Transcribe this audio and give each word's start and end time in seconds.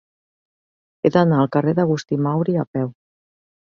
He 1.03 1.13
d'anar 1.17 1.43
al 1.43 1.53
carrer 1.59 1.77
d'Agustí 1.83 2.21
Mauri 2.27 2.61
a 2.67 2.71
peu. 2.77 2.95